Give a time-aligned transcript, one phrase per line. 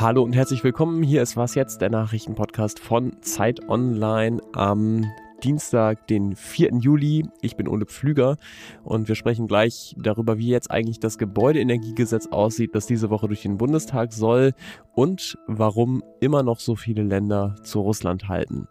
[0.00, 1.02] Hallo und herzlich willkommen.
[1.02, 5.04] Hier ist Was jetzt, der Nachrichtenpodcast von Zeit Online am
[5.44, 6.70] Dienstag, den 4.
[6.76, 7.28] Juli.
[7.42, 8.38] Ich bin Ole Pflüger
[8.82, 13.42] und wir sprechen gleich darüber, wie jetzt eigentlich das Gebäudeenergiegesetz aussieht, das diese Woche durch
[13.42, 14.54] den Bundestag soll
[14.94, 18.68] und warum immer noch so viele Länder zu Russland halten.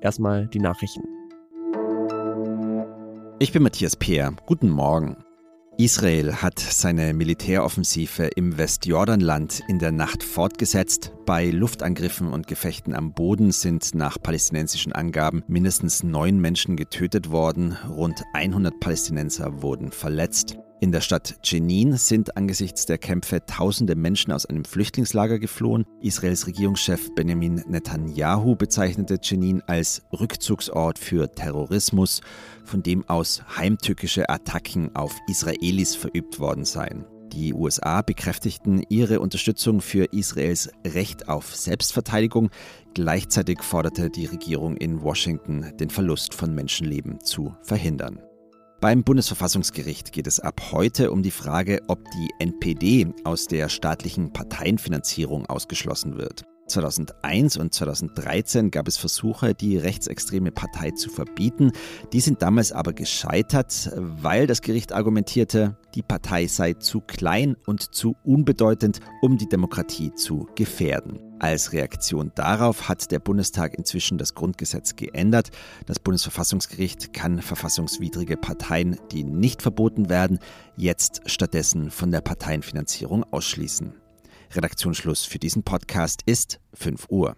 [0.00, 1.02] Erstmal die Nachrichten.
[3.40, 4.36] Ich bin Matthias Peer.
[4.46, 5.16] Guten Morgen.
[5.80, 11.14] Israel hat seine Militäroffensive im Westjordanland in der Nacht fortgesetzt.
[11.24, 17.78] Bei Luftangriffen und Gefechten am Boden sind nach palästinensischen Angaben mindestens neun Menschen getötet worden,
[17.88, 20.58] rund 100 Palästinenser wurden verletzt.
[20.82, 25.84] In der Stadt Jenin sind angesichts der Kämpfe tausende Menschen aus einem Flüchtlingslager geflohen.
[26.00, 32.22] Israels Regierungschef Benjamin Netanyahu bezeichnete Jenin als Rückzugsort für Terrorismus,
[32.64, 37.04] von dem aus heimtückische Attacken auf Israelis verübt worden seien.
[37.34, 42.48] Die USA bekräftigten ihre Unterstützung für Israels Recht auf Selbstverteidigung.
[42.94, 48.18] Gleichzeitig forderte die Regierung in Washington, den Verlust von Menschenleben zu verhindern.
[48.80, 54.32] Beim Bundesverfassungsgericht geht es ab heute um die Frage, ob die NPD aus der staatlichen
[54.32, 56.44] Parteienfinanzierung ausgeschlossen wird.
[56.66, 61.72] 2001 und 2013 gab es Versuche, die rechtsextreme Partei zu verbieten.
[62.14, 67.94] Die sind damals aber gescheitert, weil das Gericht argumentierte, die Partei sei zu klein und
[67.94, 71.29] zu unbedeutend, um die Demokratie zu gefährden.
[71.40, 75.48] Als Reaktion darauf hat der Bundestag inzwischen das Grundgesetz geändert.
[75.86, 80.38] Das Bundesverfassungsgericht kann verfassungswidrige Parteien, die nicht verboten werden,
[80.76, 83.94] jetzt stattdessen von der Parteienfinanzierung ausschließen.
[84.52, 87.34] Redaktionsschluss für diesen Podcast ist 5 Uhr.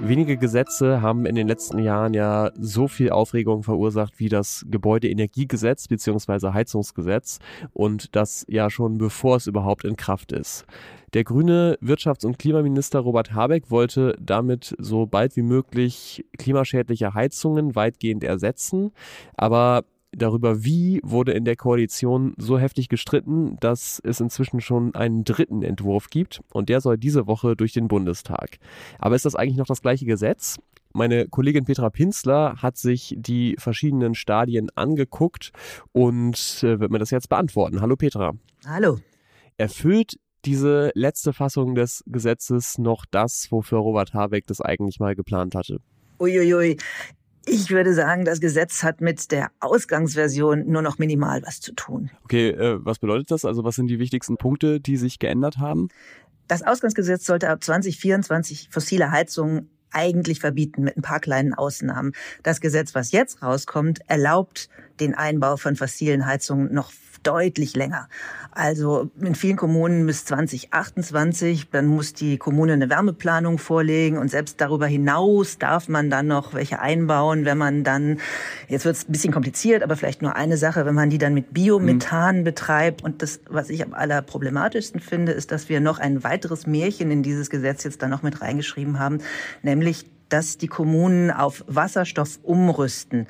[0.00, 5.88] Wenige Gesetze haben in den letzten Jahren ja so viel Aufregung verursacht wie das Gebäudeenergiegesetz
[5.88, 6.52] bzw.
[6.52, 7.40] Heizungsgesetz
[7.72, 10.66] und das ja schon bevor es überhaupt in Kraft ist.
[11.14, 17.74] Der grüne Wirtschafts- und Klimaminister Robert Habeck wollte damit so bald wie möglich klimaschädliche Heizungen
[17.74, 18.92] weitgehend ersetzen,
[19.36, 19.84] aber
[20.18, 25.62] darüber, wie wurde in der Koalition so heftig gestritten, dass es inzwischen schon einen dritten
[25.62, 28.58] Entwurf gibt und der soll diese Woche durch den Bundestag.
[28.98, 30.56] Aber ist das eigentlich noch das gleiche Gesetz?
[30.92, 35.52] Meine Kollegin Petra Pinzler hat sich die verschiedenen Stadien angeguckt
[35.92, 37.80] und äh, wird mir das jetzt beantworten.
[37.80, 38.32] Hallo Petra.
[38.66, 38.98] Hallo.
[39.58, 45.54] Erfüllt diese letzte Fassung des Gesetzes noch das, wofür Robert Habeck das eigentlich mal geplant
[45.54, 45.80] hatte?
[46.20, 46.76] Uiuiui.
[47.50, 52.10] Ich würde sagen, das Gesetz hat mit der Ausgangsversion nur noch minimal was zu tun.
[52.24, 53.44] Okay, äh, was bedeutet das?
[53.44, 55.88] Also was sind die wichtigsten Punkte, die sich geändert haben?
[56.46, 62.12] Das Ausgangsgesetz sollte ab 2024 fossile Heizungen eigentlich verbieten, mit ein paar kleinen Ausnahmen.
[62.42, 64.68] Das Gesetz, was jetzt rauskommt, erlaubt
[65.00, 66.90] den Einbau von fossilen Heizungen noch
[67.22, 68.08] deutlich länger.
[68.50, 74.60] Also in vielen Kommunen bis 2028, dann muss die Kommune eine Wärmeplanung vorlegen und selbst
[74.60, 78.18] darüber hinaus darf man dann noch welche einbauen, wenn man dann,
[78.68, 81.34] jetzt wird es ein bisschen kompliziert, aber vielleicht nur eine Sache, wenn man die dann
[81.34, 82.44] mit Biomethan mhm.
[82.44, 83.04] betreibt.
[83.04, 87.22] Und das, was ich am allerproblematischsten finde, ist, dass wir noch ein weiteres Märchen in
[87.22, 89.18] dieses Gesetz jetzt dann noch mit reingeschrieben haben,
[89.62, 93.26] nämlich dass die Kommunen auf Wasserstoff umrüsten.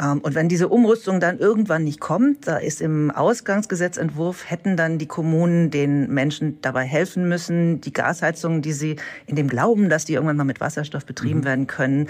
[0.00, 4.98] Ähm, und wenn diese Umrüstung dann irgendwann nicht kommt, da ist im Ausgangsgesetzentwurf, hätten dann
[4.98, 8.96] die Kommunen den Menschen dabei helfen müssen, die Gasheizungen, die sie
[9.26, 11.44] in dem Glauben, dass die irgendwann mal mit Wasserstoff betrieben mhm.
[11.44, 12.08] werden können,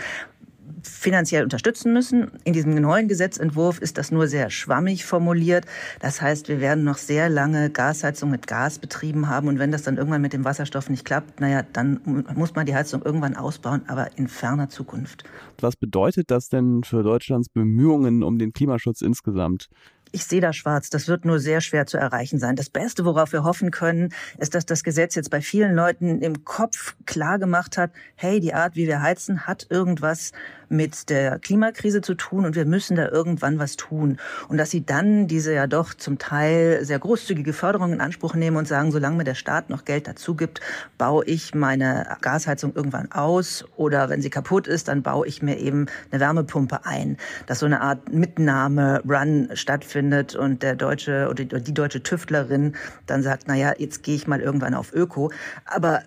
[0.85, 2.31] finanziell unterstützen müssen.
[2.45, 5.67] In diesem neuen Gesetzentwurf ist das nur sehr schwammig formuliert.
[6.01, 9.49] Das heißt, wir werden noch sehr lange Gasheizung mit Gas betrieben haben.
[9.49, 12.75] Und wenn das dann irgendwann mit dem Wasserstoff nicht klappt, naja, dann muss man die
[12.75, 15.25] Heizung irgendwann ausbauen, aber in ferner Zukunft.
[15.61, 19.69] Was bedeutet das denn für Deutschlands Bemühungen um den Klimaschutz insgesamt?
[20.15, 20.91] Ich sehe da schwarz.
[20.91, 22.55] Das wird nur sehr schwer zu erreichen sein.
[22.55, 26.45] Das Beste, worauf wir hoffen können, ist, dass das Gesetz jetzt bei vielen Leuten im
[26.45, 30.31] Kopf klar gemacht hat, hey, die Art, wie wir heizen, hat irgendwas
[30.69, 34.19] mit der Klimakrise zu tun und wir müssen da irgendwann was tun.
[34.49, 38.57] Und dass sie dann diese ja doch zum Teil sehr großzügige Förderung in Anspruch nehmen
[38.57, 40.61] und sagen, solange mir der Staat noch Geld dazu gibt,
[40.99, 45.59] baue ich meine Gasheizung irgendwann aus oder wenn sie kaputt ist, dann baue ich mir
[45.59, 47.17] eben eine Wärmepumpe ein.
[47.47, 52.75] Dass so eine Art Mitnahme-Run stattfindet und der deutsche oder die deutsche Tüftlerin
[53.07, 55.31] dann sagt, na ja, jetzt gehe ich mal irgendwann auf Öko.
[55.67, 56.03] Aber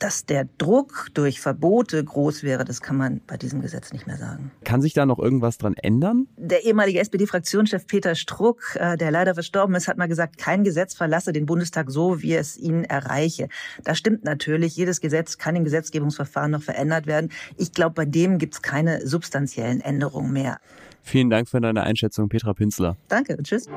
[0.00, 4.16] dass der Druck durch Verbote groß wäre, das kann man bei diesem Gesetz nicht mehr
[4.16, 4.50] sagen.
[4.64, 6.26] Kann sich da noch irgendwas dran ändern?
[6.36, 10.94] Der ehemalige SPD-Fraktionschef Peter Struck, äh, der leider verstorben ist, hat mal gesagt, kein Gesetz
[10.94, 13.48] verlasse den Bundestag so, wie es ihn erreiche.
[13.84, 14.76] Das stimmt natürlich.
[14.76, 17.30] Jedes Gesetz kann im Gesetzgebungsverfahren noch verändert werden.
[17.56, 20.58] Ich glaube, bei dem gibt es keine substanziellen Änderungen mehr.
[21.02, 22.96] Vielen Dank für deine Einschätzung, Petra Pinzler.
[23.08, 23.68] Danke und tschüss.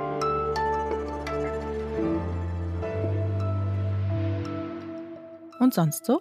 [5.64, 6.20] Und sonst so?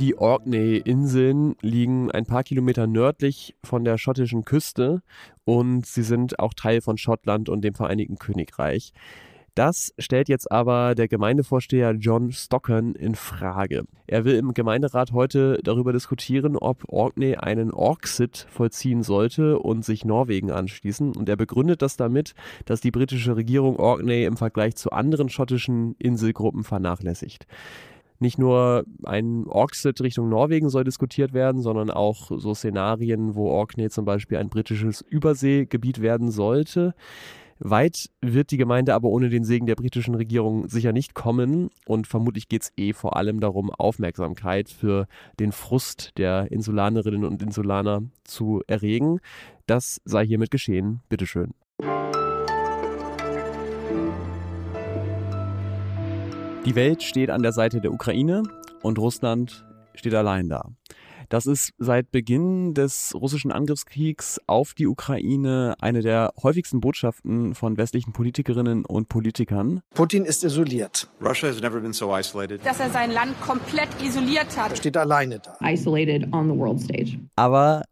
[0.00, 5.02] Die Orkney-Inseln liegen ein paar Kilometer nördlich von der schottischen Küste
[5.44, 8.92] und sie sind auch Teil von Schottland und dem Vereinigten Königreich.
[9.54, 13.84] Das stellt jetzt aber der Gemeindevorsteher John Stockern in Frage.
[14.08, 20.04] Er will im Gemeinderat heute darüber diskutieren, ob Orkney einen Orksit vollziehen sollte und sich
[20.04, 21.14] Norwegen anschließen.
[21.14, 25.94] Und er begründet das damit, dass die britische Regierung Orkney im Vergleich zu anderen schottischen
[25.98, 27.46] Inselgruppen vernachlässigt
[28.20, 33.88] nicht nur ein Orksit Richtung Norwegen soll diskutiert werden, sondern auch so Szenarien, wo Orkney
[33.90, 36.94] zum Beispiel ein britisches Überseegebiet werden sollte.
[37.62, 42.06] Weit wird die Gemeinde aber ohne den Segen der britischen Regierung sicher nicht kommen und
[42.06, 45.06] vermutlich geht es eh vor allem darum, Aufmerksamkeit für
[45.38, 49.20] den Frust der Insulanerinnen und Insulaner zu erregen.
[49.66, 51.00] Das sei hiermit geschehen.
[51.10, 51.52] Bitteschön.
[56.66, 58.42] Die Welt steht an der Seite der Ukraine
[58.82, 59.64] und Russland
[59.94, 60.68] steht allein da.
[61.30, 67.78] Das ist seit Beginn des russischen Angriffskriegs auf die Ukraine eine der häufigsten Botschaften von
[67.78, 69.80] westlichen Politikerinnen und Politikern.
[69.94, 71.08] Putin ist isoliert.
[71.24, 72.60] Russia has never been so isolated.
[72.66, 74.72] Dass er sein Land komplett isoliert hat.
[74.72, 75.56] Er steht alleine da.
[75.62, 77.18] Isolated on the world stage.
[77.36, 77.84] Aber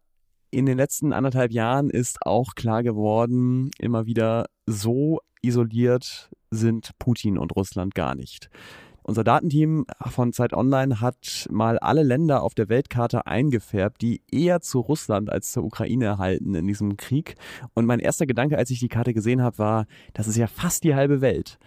[0.51, 7.37] in den letzten anderthalb Jahren ist auch klar geworden, immer wieder so isoliert sind Putin
[7.37, 8.49] und Russland gar nicht.
[9.09, 14.61] Unser Datenteam von Zeit Online hat mal alle Länder auf der Weltkarte eingefärbt, die eher
[14.61, 17.35] zu Russland als zur Ukraine halten in diesem Krieg.
[17.73, 20.83] Und mein erster Gedanke, als ich die Karte gesehen habe, war, das ist ja fast
[20.83, 21.57] die halbe Welt.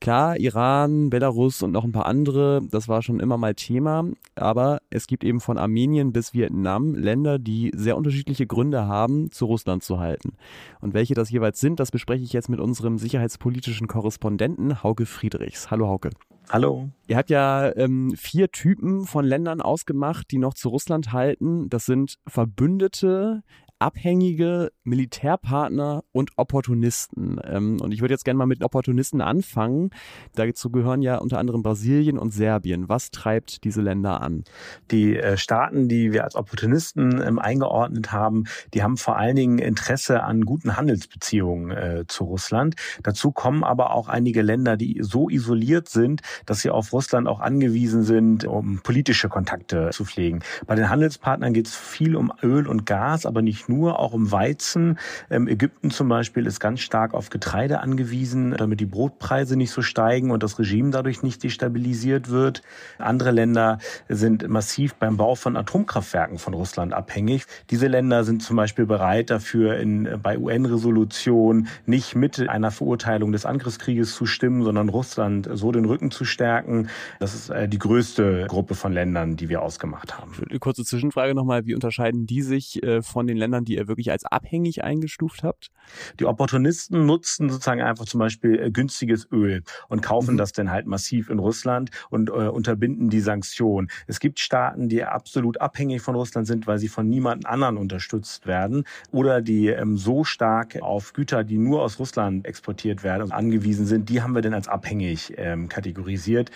[0.00, 4.80] Klar, Iran, Belarus und noch ein paar andere, das war schon immer mal Thema, aber
[4.88, 9.82] es gibt eben von Armenien bis Vietnam Länder, die sehr unterschiedliche Gründe haben, zu Russland
[9.82, 10.32] zu halten.
[10.80, 15.70] Und welche das jeweils sind, das bespreche ich jetzt mit unserem sicherheitspolitischen Korrespondenten Hauke Friedrichs.
[15.70, 16.08] Hallo Hauke.
[16.48, 16.88] Hallo.
[17.06, 21.68] Ihr habt ja ähm, vier Typen von Ländern ausgemacht, die noch zu Russland halten.
[21.68, 23.42] Das sind Verbündete,
[23.80, 27.40] abhängige Militärpartner und Opportunisten.
[27.44, 29.90] Ähm, und ich würde jetzt gerne mal mit Opportunisten anfangen.
[30.34, 32.88] Dazu gehören ja unter anderem Brasilien und Serbien.
[32.88, 34.44] Was treibt diese Länder an?
[34.90, 38.44] Die äh, Staaten, die wir als Opportunisten ähm, eingeordnet haben,
[38.74, 42.74] die haben vor allen Dingen Interesse an guten Handelsbeziehungen äh, zu Russland.
[43.02, 47.40] Dazu kommen aber auch einige Länder, die so isoliert sind, dass sie auf Russland auch
[47.40, 50.40] angewiesen sind, um politische Kontakte zu pflegen.
[50.66, 54.32] Bei den Handelspartnern geht es viel um Öl und Gas, aber nicht nur, auch um
[54.32, 54.98] Weizen.
[55.30, 59.80] Ähm, Ägypten zum Beispiel ist ganz stark auf Getreide angewiesen, damit die Brotpreise nicht so
[59.80, 62.62] steigen und das Regime dadurch nicht destabilisiert wird.
[62.98, 63.78] Andere Länder
[64.08, 67.46] sind massiv beim Bau von Atomkraftwerken von Russland abhängig.
[67.70, 73.46] Diese Länder sind zum Beispiel bereit dafür, in, bei UN-Resolutionen nicht mit einer Verurteilung des
[73.46, 76.88] Angriffskrieges zu stimmen, sondern Russland so den Rücken zu stärken.
[77.20, 80.32] Das ist äh, die größte Gruppe von Ländern, die wir ausgemacht haben.
[80.58, 84.10] Kurze Zwischenfrage nochmal, wie unterscheiden die sich äh, von den Ländern, Ländern, die ihr wirklich
[84.10, 85.70] als abhängig eingestuft habt?
[86.18, 90.38] Die Opportunisten nutzen sozusagen einfach zum Beispiel äh, günstiges Öl und kaufen mhm.
[90.38, 93.90] das dann halt massiv in Russland und äh, unterbinden die Sanktionen.
[94.06, 98.46] Es gibt Staaten, die absolut abhängig von Russland sind, weil sie von niemand anderen unterstützt
[98.46, 103.86] werden oder die ähm, so stark auf Güter, die nur aus Russland exportiert werden, angewiesen
[103.86, 104.08] sind.
[104.08, 106.50] Die haben wir dann als abhängig ähm, kategorisiert.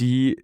[0.00, 0.42] Die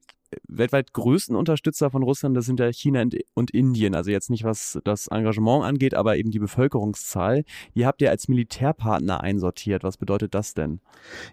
[0.48, 3.94] weltweit größten Unterstützer von Russland, das sind ja China und Indien.
[3.94, 7.44] Also jetzt nicht, was das Engagement angeht, aber eben die Bevölkerungszahl.
[7.74, 9.82] Die habt ihr als Militärpartner einsortiert.
[9.82, 10.80] Was bedeutet das denn?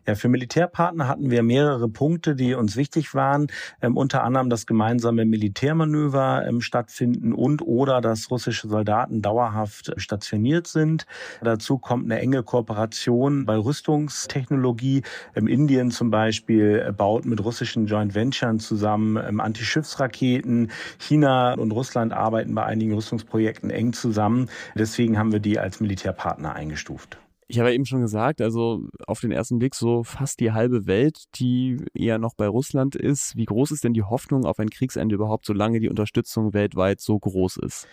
[0.05, 3.47] Ja, für Militärpartner hatten wir mehrere Punkte, die uns wichtig waren.
[3.81, 10.67] Ähm, unter anderem, dass gemeinsame Militärmanöver ähm, stattfinden und oder dass russische Soldaten dauerhaft stationiert
[10.67, 11.05] sind.
[11.41, 15.03] Dazu kommt eine enge Kooperation bei Rüstungstechnologie.
[15.35, 20.71] Ähm, Indien zum Beispiel äh, baut mit russischen Joint Venturen zusammen zusammen ähm, Antischiffsraketen.
[20.97, 24.49] China und Russland arbeiten bei einigen Rüstungsprojekten eng zusammen.
[24.75, 27.17] Deswegen haben wir die als Militärpartner eingestuft.
[27.49, 30.85] Ich habe ja eben schon gesagt, also auf den ersten Blick so fast die halbe
[30.85, 33.37] Welt, die eher noch bei Russland ist.
[33.37, 37.17] Wie groß ist denn die Hoffnung auf ein Kriegsende überhaupt, solange die Unterstützung weltweit so
[37.17, 37.87] groß ist?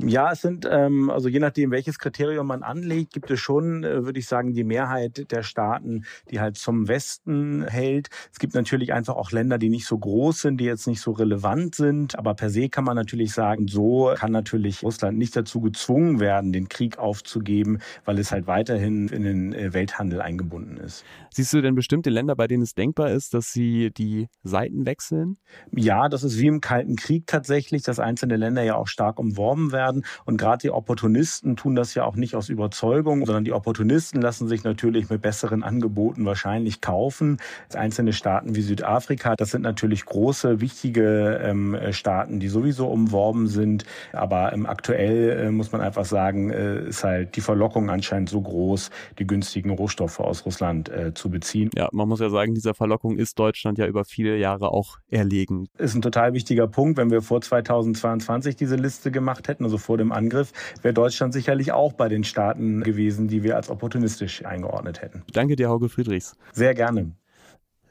[0.00, 4.04] Ja, es sind, ähm, also je nachdem, welches Kriterium man anlegt, gibt es schon, äh,
[4.04, 8.08] würde ich sagen, die Mehrheit der Staaten, die halt zum Westen hält.
[8.32, 11.12] Es gibt natürlich einfach auch Länder, die nicht so groß sind, die jetzt nicht so
[11.12, 12.18] relevant sind.
[12.18, 16.52] Aber per se kann man natürlich sagen, so kann natürlich Russland nicht dazu gezwungen werden,
[16.52, 21.04] den Krieg aufzugeben, weil es halt weiterhin Regionen in den äh, Welthandel eingebunden ist.
[21.30, 25.36] Siehst du denn bestimmte Länder, bei denen es denkbar ist, dass sie die Seiten wechseln?
[25.72, 29.72] Ja, das ist wie im Kalten Krieg tatsächlich, dass einzelne Länder ja auch stark umworben
[29.72, 30.04] werden.
[30.24, 34.48] Und gerade die Opportunisten tun das ja auch nicht aus Überzeugung, sondern die Opportunisten lassen
[34.48, 37.38] sich natürlich mit besseren Angeboten wahrscheinlich kaufen.
[37.74, 43.84] Einzelne Staaten wie Südafrika, das sind natürlich große, wichtige ähm, Staaten, die sowieso umworben sind.
[44.12, 48.40] Aber ähm, aktuell äh, muss man einfach sagen, äh, ist halt die Verlockung anscheinend so
[48.40, 48.85] groß,
[49.18, 51.70] die günstigen Rohstoffe aus Russland äh, zu beziehen.
[51.74, 55.68] Ja, man muss ja sagen, dieser Verlockung ist Deutschland ja über viele Jahre auch erlegen.
[55.78, 56.98] Ist ein total wichtiger Punkt.
[56.98, 60.52] Wenn wir vor 2022 diese Liste gemacht hätten, also vor dem Angriff,
[60.82, 65.22] wäre Deutschland sicherlich auch bei den Staaten gewesen, die wir als opportunistisch eingeordnet hätten.
[65.32, 66.36] Danke dir, Hauke Friedrichs.
[66.52, 67.12] Sehr gerne.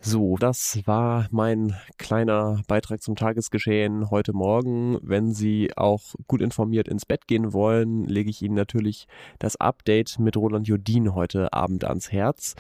[0.01, 4.99] So, das war mein kleiner Beitrag zum Tagesgeschehen heute Morgen.
[5.01, 9.07] Wenn Sie auch gut informiert ins Bett gehen wollen, lege ich Ihnen natürlich
[9.39, 12.55] das Update mit Roland Jodin heute Abend ans Herz.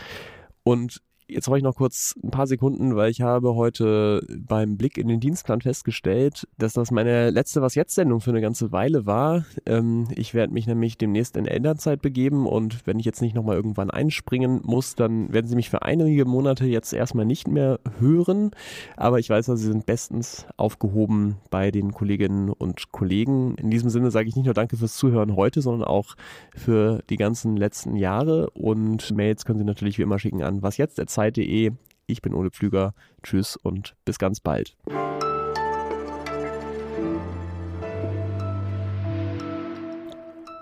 [0.63, 4.95] Und Jetzt brauche ich noch kurz ein paar Sekunden, weil ich habe heute beim Blick
[4.99, 9.07] in den Dienstplan festgestellt, dass das meine letzte Was jetzt Sendung für eine ganze Weile
[9.07, 9.43] war.
[9.65, 13.55] Ähm, ich werde mich nämlich demnächst in Elternzeit begeben und wenn ich jetzt nicht nochmal
[13.55, 18.51] irgendwann einspringen muss, dann werden Sie mich für einige Monate jetzt erstmal nicht mehr hören.
[18.95, 23.55] Aber ich weiß, dass Sie sind bestens aufgehoben bei den Kolleginnen und Kollegen.
[23.55, 26.13] In diesem Sinne sage ich nicht nur Danke fürs Zuhören heute, sondern auch
[26.55, 30.77] für die ganzen letzten Jahre und Mails können Sie natürlich wie immer schicken an was
[30.77, 31.71] jetzt zeit.de.
[32.07, 32.93] Ich bin Ole Pflüger.
[33.23, 34.75] Tschüss und bis ganz bald.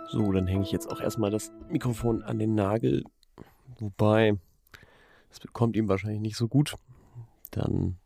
[0.10, 3.04] So, dann hänge ich jetzt auch erstmal das Mikrofon an den Nagel.
[3.80, 4.38] Wobei,
[5.32, 6.76] es bekommt ihm wahrscheinlich nicht so gut.
[7.50, 7.98] Dann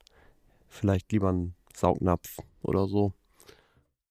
[0.70, 3.12] vielleicht lieber einen Saugnapf oder so.